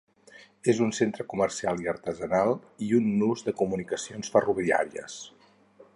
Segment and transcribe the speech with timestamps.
[0.71, 2.55] És un centre comercial i artesanal
[2.85, 5.21] i un nus de comunicacions ferroviàries.